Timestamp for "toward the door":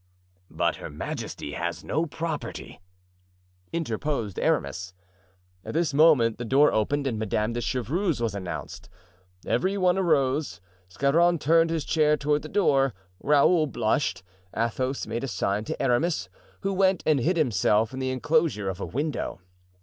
12.17-12.95